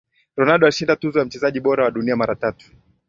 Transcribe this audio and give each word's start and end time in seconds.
Ronaldo 0.35 0.65
alishinda 0.65 0.95
tuzo 0.95 1.19
ya 1.19 1.25
mchezaji 1.25 1.59
bora 1.59 1.83
wa 1.83 1.91
Dunia 1.91 2.15
mara 2.15 2.35
tatu 2.35 2.65